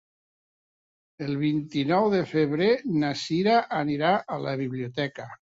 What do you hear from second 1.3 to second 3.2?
vint-i-nou de febrer na